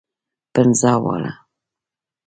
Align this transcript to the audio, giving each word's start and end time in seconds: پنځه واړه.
پنځه 0.53 0.93
واړه. 1.03 1.31